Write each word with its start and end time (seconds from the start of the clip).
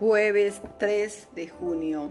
Jueves 0.00 0.62
3 0.78 1.28
de 1.34 1.48
junio. 1.48 2.08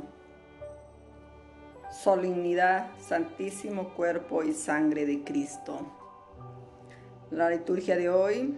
Solemnidad, 1.91 2.91
Santísimo 2.99 3.95
Cuerpo 3.95 4.43
y 4.43 4.53
Sangre 4.53 5.07
de 5.07 5.23
Cristo. 5.23 5.91
La 7.31 7.49
liturgia 7.49 7.97
de 7.97 8.07
hoy 8.11 8.55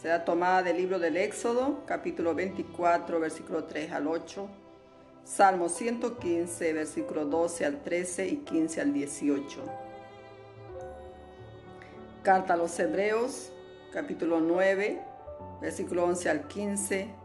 será 0.00 0.24
tomada 0.24 0.64
del 0.64 0.78
libro 0.78 0.98
del 0.98 1.18
Éxodo, 1.18 1.86
capítulo 1.86 2.34
24, 2.34 3.20
versículo 3.20 3.62
3 3.62 3.92
al 3.92 4.08
8, 4.08 4.48
Salmo 5.22 5.68
115, 5.68 6.72
versículo 6.72 7.26
12 7.26 7.64
al 7.64 7.80
13 7.80 8.26
y 8.26 8.36
15 8.38 8.80
al 8.80 8.92
18. 8.92 9.62
Carta 12.24 12.54
a 12.54 12.56
los 12.56 12.76
Hebreos, 12.80 13.52
capítulo 13.92 14.40
9, 14.40 15.00
versículo 15.60 16.06
11 16.06 16.28
al 16.28 16.48
15 16.48 17.21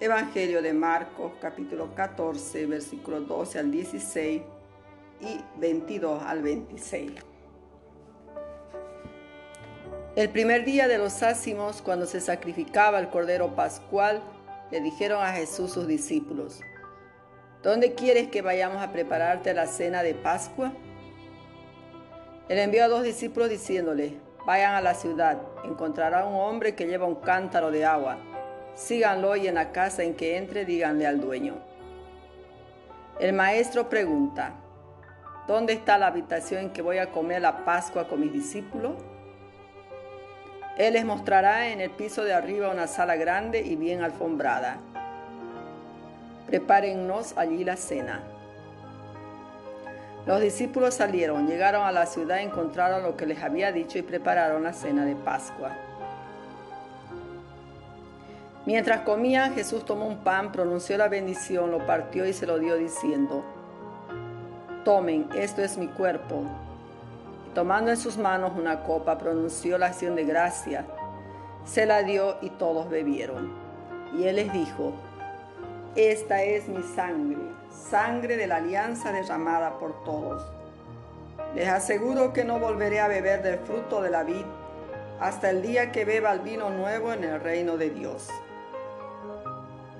Evangelio 0.00 0.62
de 0.62 0.72
Marcos 0.72 1.32
capítulo 1.40 1.92
14 1.92 2.66
versículo 2.66 3.20
12 3.22 3.58
al 3.58 3.72
16 3.72 4.42
y 5.20 5.40
22 5.58 6.22
al 6.22 6.40
26. 6.40 7.12
El 10.14 10.30
primer 10.30 10.64
día 10.64 10.86
de 10.86 10.98
los 10.98 11.24
ácimos, 11.24 11.82
cuando 11.82 12.06
se 12.06 12.20
sacrificaba 12.20 13.00
el 13.00 13.08
cordero 13.08 13.56
pascual, 13.56 14.22
le 14.70 14.80
dijeron 14.80 15.20
a 15.20 15.32
Jesús 15.32 15.72
sus 15.72 15.88
discípulos, 15.88 16.60
¿Dónde 17.64 17.94
quieres 17.94 18.28
que 18.28 18.40
vayamos 18.40 18.80
a 18.80 18.92
prepararte 18.92 19.52
la 19.52 19.66
cena 19.66 20.04
de 20.04 20.14
Pascua? 20.14 20.74
Él 22.48 22.58
envió 22.58 22.84
a 22.84 22.88
dos 22.88 23.02
discípulos 23.02 23.50
diciéndole, 23.50 24.14
vayan 24.46 24.76
a 24.76 24.80
la 24.80 24.94
ciudad, 24.94 25.42
encontrarán 25.64 26.28
un 26.28 26.36
hombre 26.36 26.76
que 26.76 26.86
lleva 26.86 27.04
un 27.04 27.16
cántaro 27.16 27.72
de 27.72 27.84
agua 27.84 28.18
síganlo 28.78 29.34
y 29.34 29.48
en 29.48 29.56
la 29.56 29.72
casa 29.72 30.04
en 30.04 30.14
que 30.14 30.36
entre 30.36 30.64
díganle 30.64 31.06
al 31.06 31.20
dueño. 31.20 31.56
El 33.18 33.32
maestro 33.32 33.88
pregunta, 33.88 34.52
¿dónde 35.48 35.72
está 35.72 35.98
la 35.98 36.06
habitación 36.06 36.60
en 36.62 36.70
que 36.70 36.80
voy 36.80 36.98
a 36.98 37.10
comer 37.10 37.42
la 37.42 37.64
Pascua 37.64 38.06
con 38.06 38.20
mis 38.20 38.32
discípulos? 38.32 38.94
Él 40.76 40.92
les 40.92 41.04
mostrará 41.04 41.70
en 41.70 41.80
el 41.80 41.90
piso 41.90 42.22
de 42.22 42.32
arriba 42.32 42.70
una 42.70 42.86
sala 42.86 43.16
grande 43.16 43.60
y 43.60 43.74
bien 43.74 44.02
alfombrada. 44.02 44.78
Prepárennos 46.46 47.36
allí 47.36 47.64
la 47.64 47.76
cena. 47.76 48.22
Los 50.24 50.40
discípulos 50.40 50.94
salieron, 50.94 51.48
llegaron 51.48 51.84
a 51.84 51.90
la 51.90 52.06
ciudad, 52.06 52.40
encontraron 52.40 53.02
lo 53.02 53.16
que 53.16 53.26
les 53.26 53.42
había 53.42 53.72
dicho 53.72 53.98
y 53.98 54.02
prepararon 54.02 54.62
la 54.62 54.72
cena 54.72 55.04
de 55.04 55.16
Pascua. 55.16 55.72
Mientras 58.68 59.00
comían, 59.00 59.54
Jesús 59.54 59.82
tomó 59.86 60.04
un 60.06 60.18
pan, 60.18 60.52
pronunció 60.52 60.98
la 60.98 61.08
bendición, 61.08 61.70
lo 61.70 61.86
partió 61.86 62.26
y 62.26 62.34
se 62.34 62.46
lo 62.46 62.58
dio 62.58 62.76
diciendo, 62.76 63.42
Tomen, 64.84 65.26
esto 65.34 65.62
es 65.62 65.78
mi 65.78 65.86
cuerpo. 65.88 66.42
tomando 67.54 67.90
en 67.90 67.96
sus 67.96 68.18
manos 68.18 68.52
una 68.58 68.82
copa, 68.82 69.16
pronunció 69.16 69.78
la 69.78 69.86
acción 69.86 70.16
de 70.16 70.26
gracia, 70.26 70.84
se 71.64 71.86
la 71.86 72.02
dio 72.02 72.36
y 72.42 72.50
todos 72.50 72.90
bebieron. 72.90 73.54
Y 74.14 74.24
él 74.24 74.36
les 74.36 74.52
dijo, 74.52 74.92
Esta 75.96 76.42
es 76.42 76.68
mi 76.68 76.82
sangre, 76.82 77.40
sangre 77.70 78.36
de 78.36 78.48
la 78.48 78.56
alianza 78.56 79.12
derramada 79.12 79.78
por 79.78 80.04
todos. 80.04 80.44
Les 81.54 81.68
aseguro 81.68 82.34
que 82.34 82.44
no 82.44 82.58
volveré 82.58 83.00
a 83.00 83.08
beber 83.08 83.42
del 83.42 83.60
fruto 83.60 84.02
de 84.02 84.10
la 84.10 84.24
vid 84.24 84.44
hasta 85.20 85.48
el 85.48 85.62
día 85.62 85.90
que 85.90 86.04
beba 86.04 86.32
el 86.32 86.40
vino 86.40 86.68
nuevo 86.68 87.14
en 87.14 87.24
el 87.24 87.40
reino 87.40 87.78
de 87.78 87.88
Dios. 87.88 88.28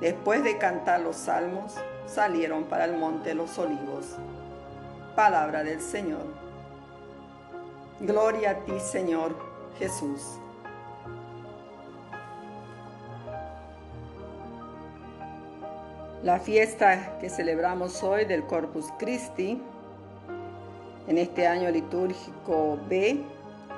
Después 0.01 0.45
de 0.45 0.59
cantar 0.59 1.01
los 1.01 1.17
salmos, 1.17 1.75
salieron 2.07 2.65
para 2.65 2.85
el 2.85 2.97
monte 2.97 3.35
los 3.35 3.59
olivos. 3.59 4.17
Palabra 5.17 5.65
del 5.65 5.81
Señor. 5.81 6.25
Gloria 8.01 8.51
a 8.51 8.55
ti, 8.65 8.79
Señor 8.79 9.35
Jesús. 9.77 10.39
La 16.23 16.39
fiesta 16.39 17.19
que 17.21 17.29
celebramos 17.29 18.03
hoy 18.05 18.25
del 18.25 18.45
Corpus 18.45 18.87
Christi, 18.99 19.61
en 21.09 21.19
este 21.19 21.49
año 21.49 21.71
litúrgico 21.71 22.79
B, 22.89 23.25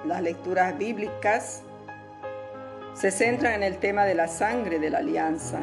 las 0.05 0.21
lecturas 0.21 0.77
bíblicas 0.77 1.63
se 2.93 3.11
centran 3.11 3.55
en 3.55 3.63
el 3.63 3.79
tema 3.79 4.05
de 4.05 4.15
la 4.15 4.29
sangre 4.29 4.79
de 4.79 4.91
la 4.91 4.99
alianza 4.99 5.61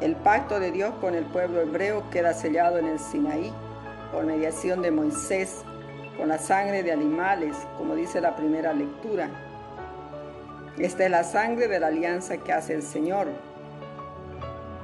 el 0.00 0.14
pacto 0.16 0.60
de 0.60 0.72
Dios 0.72 0.92
con 1.00 1.14
el 1.14 1.24
pueblo 1.24 1.62
hebreo 1.62 2.08
queda 2.10 2.34
sellado 2.34 2.78
en 2.78 2.86
el 2.86 2.98
Sinaí 2.98 3.52
por 4.12 4.24
mediación 4.24 4.82
de 4.82 4.90
Moisés 4.90 5.62
con 6.16 6.28
la 6.28 6.38
sangre 6.38 6.82
de 6.82 6.92
animales, 6.92 7.56
como 7.76 7.94
dice 7.94 8.20
la 8.20 8.36
primera 8.36 8.72
lectura. 8.72 9.28
Esta 10.78 11.04
es 11.04 11.10
la 11.10 11.24
sangre 11.24 11.68
de 11.68 11.80
la 11.80 11.86
alianza 11.86 12.36
que 12.38 12.52
hace 12.52 12.74
el 12.74 12.82
Señor. 12.82 13.28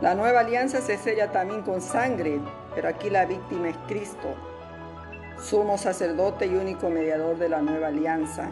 La 0.01 0.15
nueva 0.15 0.41
alianza 0.41 0.81
se 0.81 0.97
sella 0.97 1.31
también 1.31 1.63
con 1.63 1.81
sangre, 1.81 2.41
pero 2.75 2.89
aquí 2.89 3.11
la 3.11 3.27
víctima 3.27 3.69
es 3.69 3.77
Cristo, 3.87 4.35
sumo 5.39 5.77
sacerdote 5.79 6.47
y 6.47 6.55
único 6.55 6.89
mediador 6.89 7.39
de 7.39 7.49
la 7.49 7.61
nueva 7.61 7.89
alianza, 7.89 8.49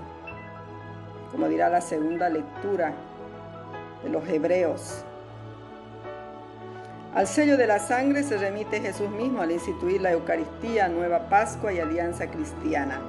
como 1.32 1.48
dirá 1.48 1.68
la 1.68 1.80
segunda 1.80 2.28
lectura 2.28 2.92
de 4.02 4.10
los 4.10 4.28
Hebreos. 4.28 5.04
Al 7.14 7.26
sello 7.26 7.56
de 7.56 7.66
la 7.66 7.80
sangre 7.80 8.22
se 8.22 8.38
remite 8.38 8.80
Jesús 8.80 9.10
mismo 9.10 9.42
al 9.42 9.50
instituir 9.50 10.00
la 10.00 10.12
Eucaristía, 10.12 10.88
Nueva 10.88 11.28
Pascua 11.28 11.72
y 11.72 11.80
Alianza 11.80 12.28
Cristiana. 12.28 13.00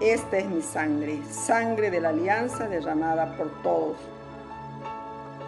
Esta 0.00 0.36
es 0.36 0.46
mi 0.46 0.60
sangre, 0.60 1.22
sangre 1.30 1.90
de 1.90 2.02
la 2.02 2.10
alianza 2.10 2.68
derramada 2.68 3.34
por 3.38 3.62
todos, 3.62 3.96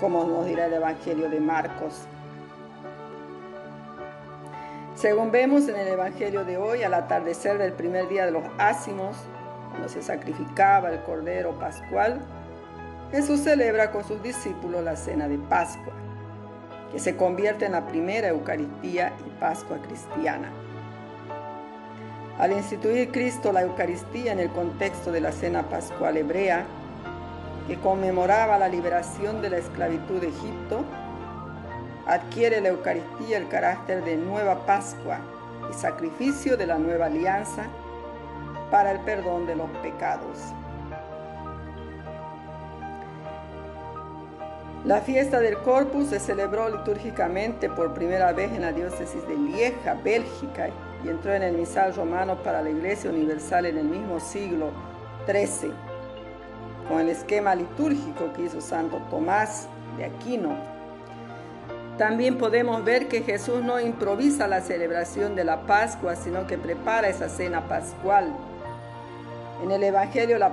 como 0.01 0.25
nos 0.25 0.47
dirá 0.47 0.65
el 0.65 0.73
Evangelio 0.73 1.29
de 1.29 1.41
Marcos. 1.41 2.07
Según 4.95 5.31
vemos 5.31 5.69
en 5.69 5.77
el 5.77 5.89
Evangelio 5.89 6.47
de 6.47 6.57
hoy, 6.57 6.85
al 6.85 6.95
atardecer 6.95 7.59
del 7.59 7.75
primer 7.75 8.09
día 8.09 8.25
de 8.25 8.31
los 8.31 8.45
ácimos, 8.57 9.15
cuando 9.69 9.91
se 9.91 10.01
sacrificaba 10.01 10.89
el 10.89 11.03
Cordero 11.03 11.59
Pascual, 11.59 12.23
Jesús 13.13 13.41
celebra 13.41 13.91
con 13.91 14.05
sus 14.05 14.23
discípulos 14.23 14.83
la 14.83 14.97
cena 14.97 15.29
de 15.29 15.37
Pascua 15.37 15.93
que 16.93 16.99
se 16.99 17.17
convierte 17.17 17.67
en 17.67 17.73
la 17.73 17.87
primera 17.87 18.29
Eucaristía 18.29 19.13
y 19.27 19.41
Pascua 19.41 19.79
cristiana. 19.79 20.51
Al 22.39 22.53
instituir 22.53 23.11
Cristo 23.11 23.53
la 23.53 23.63
Eucaristía 23.63 24.33
en 24.33 24.39
el 24.39 24.51
contexto 24.51 25.11
de 25.11 25.21
la 25.21 25.33
cena 25.33 25.69
pascual 25.69 26.17
hebrea, 26.17 26.65
que 27.67 27.77
conmemoraba 27.77 28.59
la 28.59 28.69
liberación 28.69 29.43
de 29.43 29.51
la 29.51 29.59
esclavitud 29.59 30.21
de 30.21 30.29
Egipto, 30.29 30.85
adquiere 32.07 32.61
la 32.61 32.69
Eucaristía 32.69 33.37
el 33.37 33.49
carácter 33.49 34.05
de 34.05 34.17
nueva 34.17 34.65
Pascua 34.65 35.19
y 35.71 35.75
sacrificio 35.75 36.57
de 36.57 36.67
la 36.67 36.79
nueva 36.79 37.07
alianza 37.07 37.65
para 38.71 38.93
el 38.93 39.01
perdón 39.01 39.47
de 39.47 39.57
los 39.57 39.69
pecados. 39.83 40.39
La 44.89 45.03
fiesta 45.03 45.39
del 45.41 45.59
Corpus 45.59 46.09
se 46.09 46.19
celebró 46.19 46.71
litúrgicamente 46.71 47.69
por 47.69 47.93
primera 47.93 48.33
vez 48.33 48.51
en 48.53 48.63
la 48.63 48.73
diócesis 48.73 49.21
de 49.29 49.37
Lieja, 49.37 49.93
Bélgica, 50.03 50.71
y 51.05 51.11
entró 51.11 51.35
en 51.35 51.43
el 51.43 51.59
misal 51.59 51.95
romano 51.95 52.43
para 52.43 52.63
la 52.63 52.71
Iglesia 52.71 53.11
Universal 53.11 53.67
en 53.67 53.77
el 53.77 53.85
mismo 53.85 54.19
siglo 54.19 54.71
XIII, 55.27 55.75
con 56.89 57.01
el 57.01 57.11
esquema 57.11 57.55
litúrgico 57.55 58.33
que 58.33 58.45
hizo 58.45 58.63
Santo 58.63 58.97
Tomás 59.11 59.69
de 59.99 60.07
Aquino. 60.07 60.57
También 61.99 62.39
podemos 62.39 62.83
ver 62.83 63.09
que 63.09 63.21
Jesús 63.21 63.63
no 63.63 63.79
improvisa 63.79 64.49
la 64.49 64.63
celebración 64.63 65.37
de 65.37 65.45
la 65.45 65.67
Pascua, 65.67 66.17
sino 66.17 66.47
que 66.47 66.57
prepara 66.57 67.11
esa 67.11 67.29
cena 67.29 67.69
pascual. 67.69 68.33
En 69.63 69.71
el 69.71 69.85
Evangelio 69.85 70.39
la 70.39 70.51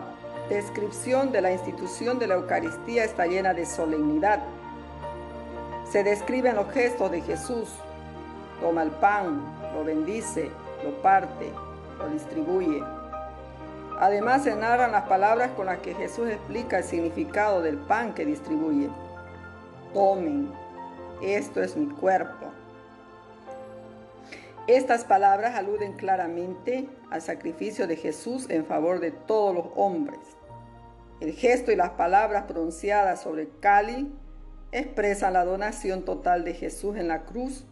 descripción 0.50 1.32
de 1.32 1.42
la 1.42 1.52
institución 1.52 2.20
de 2.20 2.28
la 2.28 2.36
Eucaristía 2.36 3.04
está 3.04 3.26
llena 3.26 3.54
de 3.54 3.66
solemnidad. 3.66 4.44
Se 5.90 6.04
describen 6.04 6.56
los 6.56 6.72
gestos 6.72 7.12
de 7.12 7.22
Jesús. 7.22 7.70
Toma 8.62 8.84
el 8.84 8.92
pan, 8.92 9.42
lo 9.74 9.84
bendice, 9.84 10.52
lo 10.84 10.92
parte, 11.02 11.52
lo 11.98 12.10
distribuye. 12.10 12.84
Además 14.00 14.44
se 14.44 14.56
narran 14.56 14.92
las 14.92 15.04
palabras 15.04 15.52
con 15.52 15.68
las 15.68 15.80
que 15.80 15.94
Jesús 15.94 16.30
explica 16.30 16.80
el 16.80 16.84
significado 16.84 17.62
del 17.62 17.78
pan 17.78 18.14
que 18.14 18.26
distribuye. 18.26 18.90
Tomen, 19.94 20.52
esto 21.22 21.64
es 21.64 21.76
mi 21.76 21.88
cuerpo. 21.88 22.48
Estas 24.68 25.06
palabras 25.06 25.56
aluden 25.56 25.94
claramente 25.94 26.90
al 27.12 27.22
sacrificio 27.22 27.88
de 27.88 27.96
Jesús 27.96 28.50
en 28.50 28.66
favor 28.66 29.00
de 29.00 29.12
todos 29.12 29.54
los 29.54 29.66
hombres. 29.76 30.35
El 31.26 31.34
gesto 31.34 31.72
y 31.72 31.76
las 31.76 31.90
palabras 31.90 32.44
pronunciadas 32.44 33.24
sobre 33.24 33.42
el 33.42 33.60
cáliz 33.60 34.06
expresan 34.72 35.34
la 35.34 35.44
donación 35.44 36.06
total 36.06 36.46
de 36.46 36.54
Jesús 36.54 36.98
en 36.98 37.08
la 37.08 37.24
cruz, 37.24 37.66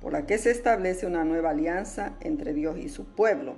por 0.00 0.14
la 0.14 0.24
que 0.24 0.38
se 0.38 0.50
establece 0.50 1.06
una 1.06 1.22
nueva 1.22 1.50
alianza 1.50 2.14
entre 2.20 2.54
Dios 2.54 2.78
y 2.78 2.88
su 2.88 3.04
pueblo. 3.04 3.56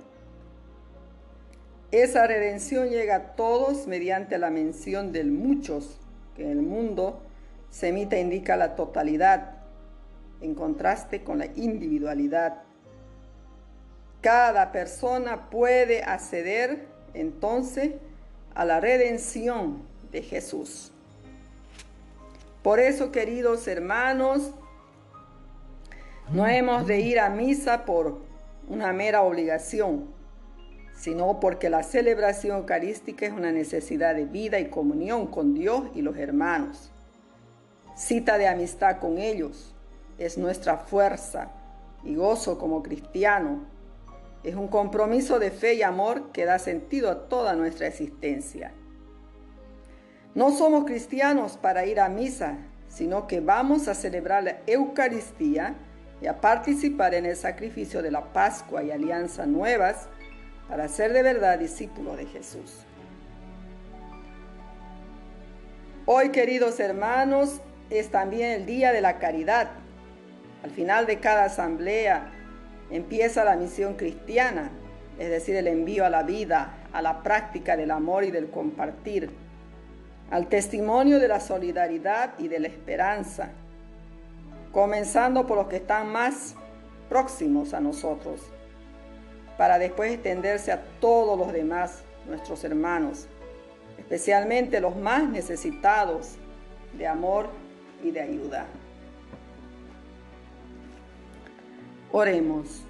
Esa 1.91 2.27
redención 2.27 2.89
llega 2.89 3.15
a 3.15 3.35
todos 3.37 3.87
mediante 3.87 4.37
la 4.37 4.49
mención 4.49 5.13
del 5.13 5.31
muchos, 5.31 5.97
que 6.35 6.43
en 6.43 6.49
el 6.49 6.61
mundo 6.61 7.21
semita 7.69 8.19
indica 8.19 8.57
la 8.57 8.75
totalidad, 8.75 9.59
en 10.41 10.55
contraste 10.55 11.23
con 11.23 11.37
la 11.37 11.45
individualidad. 11.55 12.63
Cada 14.19 14.73
persona 14.73 15.49
puede 15.49 16.03
acceder 16.03 16.85
entonces 17.13 17.93
a 18.55 18.65
la 18.65 18.79
redención 18.79 19.83
de 20.11 20.21
Jesús. 20.21 20.91
Por 22.63 22.79
eso, 22.79 23.11
queridos 23.11 23.67
hermanos, 23.67 24.51
no 26.31 26.47
hemos 26.47 26.85
de 26.87 26.99
ir 27.01 27.19
a 27.19 27.29
misa 27.29 27.85
por 27.85 28.21
una 28.67 28.93
mera 28.93 29.21
obligación, 29.23 30.05
sino 30.95 31.39
porque 31.39 31.69
la 31.69 31.83
celebración 31.83 32.57
eucarística 32.57 33.25
es 33.25 33.33
una 33.33 33.51
necesidad 33.51 34.15
de 34.15 34.25
vida 34.25 34.59
y 34.59 34.69
comunión 34.69 35.27
con 35.27 35.53
Dios 35.53 35.85
y 35.95 36.01
los 36.01 36.15
hermanos. 36.17 36.91
Cita 37.95 38.37
de 38.37 38.47
amistad 38.47 38.99
con 38.99 39.17
ellos 39.17 39.73
es 40.17 40.37
nuestra 40.37 40.77
fuerza 40.77 41.51
y 42.03 42.15
gozo 42.15 42.57
como 42.57 42.83
cristiano. 42.83 43.65
Es 44.43 44.55
un 44.55 44.67
compromiso 44.67 45.37
de 45.37 45.51
fe 45.51 45.75
y 45.75 45.83
amor 45.83 46.31
que 46.31 46.45
da 46.45 46.57
sentido 46.57 47.11
a 47.11 47.29
toda 47.29 47.53
nuestra 47.53 47.87
existencia. 47.87 48.71
No 50.33 50.51
somos 50.51 50.85
cristianos 50.85 51.57
para 51.57 51.85
ir 51.85 51.99
a 51.99 52.09
misa, 52.09 52.57
sino 52.87 53.27
que 53.27 53.39
vamos 53.39 53.87
a 53.87 53.93
celebrar 53.93 54.43
la 54.43 54.57
Eucaristía 54.65 55.75
y 56.21 56.27
a 56.27 56.41
participar 56.41 57.13
en 57.13 57.25
el 57.25 57.35
sacrificio 57.35 58.01
de 58.01 58.11
la 58.11 58.33
Pascua 58.33 58.83
y 58.83 58.91
alianza 58.91 59.45
nuevas 59.45 60.07
para 60.67 60.87
ser 60.87 61.13
de 61.13 61.21
verdad 61.21 61.59
discípulo 61.59 62.15
de 62.15 62.25
Jesús. 62.25 62.85
Hoy, 66.05 66.29
queridos 66.29 66.79
hermanos, 66.79 67.61
es 67.89 68.09
también 68.09 68.51
el 68.51 68.65
Día 68.65 68.91
de 68.91 69.01
la 69.01 69.19
Caridad. 69.19 69.69
Al 70.63 70.71
final 70.71 71.05
de 71.05 71.19
cada 71.19 71.45
asamblea 71.45 72.31
empieza 72.91 73.43
la 73.43 73.55
misión 73.55 73.95
cristiana, 73.95 74.71
es 75.17 75.29
decir, 75.29 75.55
el 75.55 75.67
envío 75.67 76.05
a 76.05 76.09
la 76.09 76.23
vida, 76.23 76.77
a 76.93 77.01
la 77.01 77.23
práctica 77.23 77.77
del 77.77 77.91
amor 77.91 78.23
y 78.23 78.31
del 78.31 78.49
compartir 78.49 79.29
al 80.31 80.47
testimonio 80.47 81.19
de 81.19 81.27
la 81.27 81.41
solidaridad 81.41 82.39
y 82.39 82.47
de 82.47 82.59
la 82.61 82.67
esperanza, 82.67 83.49
comenzando 84.71 85.45
por 85.45 85.57
los 85.57 85.67
que 85.67 85.75
están 85.75 86.09
más 86.09 86.55
próximos 87.09 87.73
a 87.73 87.81
nosotros, 87.81 88.41
para 89.57 89.77
después 89.77 90.13
extenderse 90.13 90.71
a 90.71 90.81
todos 91.01 91.37
los 91.37 91.51
demás, 91.51 92.03
nuestros 92.27 92.63
hermanos, 92.63 93.27
especialmente 93.97 94.79
los 94.79 94.95
más 94.95 95.27
necesitados 95.29 96.37
de 96.97 97.07
amor 97.07 97.49
y 98.01 98.11
de 98.11 98.21
ayuda. 98.21 98.65
Oremos. 102.13 102.83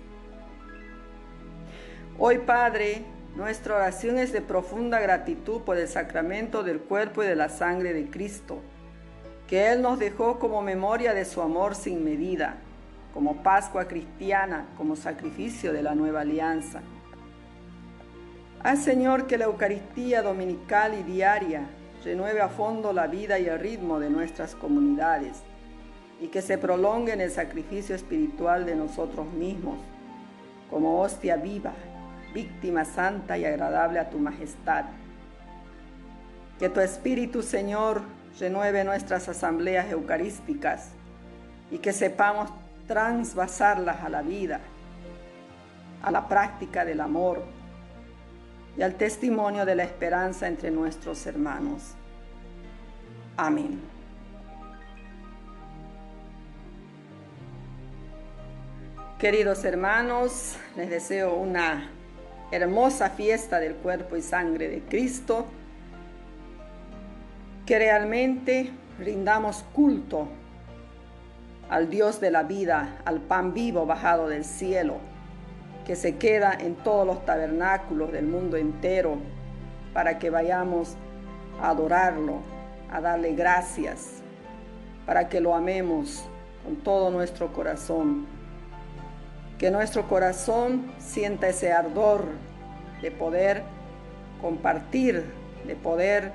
Hoy, 2.18 2.40
Padre, 2.40 3.04
nuestra 3.36 3.76
oración 3.76 4.18
es 4.18 4.34
de 4.34 4.42
profunda 4.42 5.00
gratitud 5.00 5.62
por 5.62 5.78
el 5.78 5.88
sacramento 5.88 6.64
del 6.64 6.80
cuerpo 6.80 7.22
y 7.22 7.28
de 7.28 7.36
la 7.36 7.50
sangre 7.50 7.94
de 7.94 8.10
Cristo, 8.10 8.58
que 9.48 9.72
Él 9.72 9.84
nos 9.84 10.00
dejó 10.00 10.40
como 10.40 10.64
memoria 10.64 11.14
de 11.14 11.26
su 11.26 11.40
amor 11.42 11.76
sin 11.76 12.04
medida, 12.04 12.56
como 13.14 13.44
Pascua 13.44 13.88
cristiana, 13.88 14.66
como 14.76 14.96
sacrificio 14.96 15.72
de 15.72 15.84
la 15.84 15.94
nueva 15.94 16.22
alianza. 16.22 16.82
Haz 18.64 18.84
Señor 18.84 19.28
que 19.28 19.38
la 19.38 19.46
Eucaristía 19.46 20.24
dominical 20.24 20.96
y 21.00 21.04
diaria 21.04 21.68
renueve 22.04 22.42
a 22.42 22.50
fondo 22.50 22.92
la 22.92 23.06
vida 23.06 23.38
y 23.38 23.46
el 23.46 23.60
ritmo 23.60 24.00
de 24.00 24.10
nuestras 24.10 24.56
comunidades 24.56 25.44
y 26.22 26.28
que 26.28 26.42
se 26.42 26.58
prolongue 26.58 27.12
en 27.12 27.20
el 27.22 27.32
sacrificio 27.32 27.96
espiritual 27.96 28.66
de 28.66 28.76
nosotros 28.76 29.26
mismos, 29.34 29.78
como 30.70 31.02
hostia 31.02 31.36
viva 31.36 31.74
víctima 32.34 32.86
santa 32.86 33.38
y 33.38 33.46
agradable 33.46 34.00
a 34.00 34.10
tu 34.10 34.20
majestad. 34.20 34.86
Que 36.60 36.70
tu 36.70 36.80
Espíritu, 36.80 37.42
Señor, 37.42 38.04
renueve 38.40 38.84
nuestras 38.84 39.28
asambleas 39.28 39.92
eucarísticas 39.92 40.90
y 41.72 41.80
que 41.80 41.94
sepamos 41.94 42.50
transvasarlas 42.88 44.02
a 44.04 44.10
la 44.10 44.22
vida, 44.22 44.60
a 46.04 46.12
la 46.12 46.28
práctica 46.28 46.86
del 46.86 47.02
amor 47.02 47.44
y 48.78 48.82
al 48.82 48.96
testimonio 48.96 49.66
de 49.66 49.76
la 49.76 49.84
esperanza 49.84 50.48
entre 50.48 50.72
nuestros 50.72 51.26
hermanos. 51.26 51.96
Amén. 53.38 54.01
Queridos 59.22 59.64
hermanos, 59.66 60.56
les 60.76 60.90
deseo 60.90 61.36
una 61.36 61.92
hermosa 62.52 63.12
fiesta 63.12 63.60
del 63.60 63.76
cuerpo 63.76 64.18
y 64.18 64.24
sangre 64.24 64.68
de 64.68 64.82
Cristo, 64.82 65.46
que 67.68 67.78
realmente 67.78 68.72
rindamos 68.98 69.64
culto 69.74 70.28
al 71.70 71.92
Dios 71.92 72.20
de 72.20 72.32
la 72.32 72.42
vida, 72.42 72.98
al 73.06 73.20
pan 73.20 73.54
vivo 73.54 73.86
bajado 73.86 74.28
del 74.28 74.44
cielo, 74.44 74.96
que 75.86 75.96
se 75.96 76.18
queda 76.18 76.58
en 76.60 76.74
todos 76.74 77.06
los 77.06 77.24
tabernáculos 77.24 78.12
del 78.12 78.26
mundo 78.26 78.58
entero, 78.58 79.18
para 79.94 80.18
que 80.18 80.32
vayamos 80.32 80.96
a 81.62 81.70
adorarlo, 81.70 82.40
a 82.92 83.00
darle 83.02 83.36
gracias, 83.36 84.14
para 85.06 85.30
que 85.30 85.40
lo 85.40 85.54
amemos 85.54 86.26
con 86.64 86.78
todo 86.78 87.12
nuestro 87.12 87.54
corazón 87.54 88.41
que 89.62 89.70
nuestro 89.70 90.08
corazón 90.08 90.92
sienta 90.98 91.48
ese 91.48 91.72
ardor 91.72 92.26
de 93.00 93.12
poder 93.12 93.62
compartir, 94.42 95.24
de 95.68 95.76
poder 95.76 96.32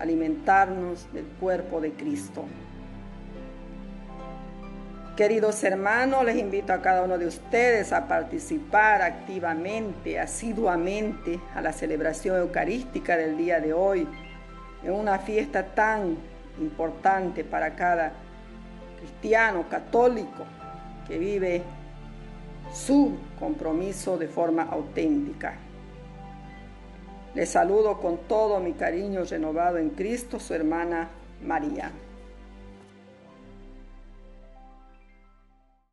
alimentarnos 0.00 1.06
del 1.12 1.24
cuerpo 1.38 1.80
de 1.80 1.92
Cristo. 1.92 2.44
Queridos 5.16 5.62
hermanos, 5.62 6.24
les 6.24 6.36
invito 6.36 6.72
a 6.72 6.82
cada 6.82 7.02
uno 7.02 7.16
de 7.16 7.28
ustedes 7.28 7.92
a 7.92 8.08
participar 8.08 9.02
activamente, 9.02 10.18
asiduamente 10.18 11.38
a 11.54 11.60
la 11.60 11.72
celebración 11.72 12.38
eucarística 12.38 13.16
del 13.16 13.36
día 13.36 13.60
de 13.60 13.72
hoy, 13.72 14.08
en 14.82 14.90
una 14.90 15.20
fiesta 15.20 15.64
tan 15.64 16.18
importante 16.58 17.44
para 17.44 17.76
cada 17.76 18.14
cristiano 18.98 19.64
católico 19.70 20.44
que 21.06 21.18
vive 21.18 21.62
su 22.74 23.12
compromiso 23.38 24.18
de 24.18 24.26
forma 24.26 24.64
auténtica. 24.64 25.54
Les 27.34 27.48
saludo 27.48 28.00
con 28.00 28.18
todo 28.28 28.60
mi 28.60 28.72
cariño 28.72 29.24
renovado 29.24 29.78
en 29.78 29.90
Cristo, 29.90 30.40
su 30.40 30.54
hermana 30.54 31.08
María. 31.42 31.92